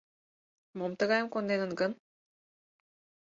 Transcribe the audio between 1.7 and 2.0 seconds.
гын?